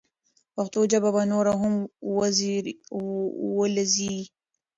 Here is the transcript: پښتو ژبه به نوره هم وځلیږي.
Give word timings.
پښتو 0.55 0.79
ژبه 0.91 1.09
به 1.15 1.23
نوره 1.31 1.53
هم 1.61 1.73
وځلیږي. 3.55 4.21